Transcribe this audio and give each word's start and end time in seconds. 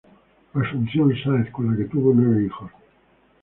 Asunción 0.55 1.13
Sáez, 1.23 1.51
con 1.51 1.69
la 1.69 1.77
que 1.77 1.85
tuvo 1.87 2.11
nueve 2.15 2.43
hijos. 2.45 2.71